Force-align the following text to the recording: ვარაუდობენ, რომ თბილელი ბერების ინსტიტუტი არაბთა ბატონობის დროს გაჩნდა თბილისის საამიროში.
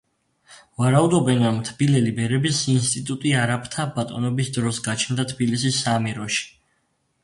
ვარაუდობენ, 0.83 1.43
რომ 1.47 1.59
თბილელი 1.67 2.15
ბერების 2.21 2.63
ინსტიტუტი 2.75 3.37
არაბთა 3.45 3.87
ბატონობის 4.01 4.53
დროს 4.61 4.85
გაჩნდა 4.91 5.31
თბილისის 5.35 5.83
საამიროში. 5.87 6.47